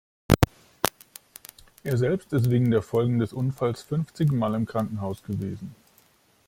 Er 1.83 1.95
selbst 1.95 2.33
ist 2.33 2.49
wegen 2.49 2.71
der 2.71 2.81
Folgen 2.81 3.19
des 3.19 3.33
Unfalls 3.33 3.83
fünfzig 3.83 4.31
Mal 4.31 4.55
im 4.55 4.65
Krankenhaus 4.65 5.21
gewesen. 5.21 5.75